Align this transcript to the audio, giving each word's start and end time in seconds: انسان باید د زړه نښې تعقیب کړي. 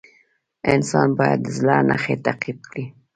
انسان 0.73 1.09
باید 1.19 1.39
د 1.43 1.47
زړه 1.57 1.77
نښې 1.87 2.15
تعقیب 2.25 2.57
کړي. 2.69 2.85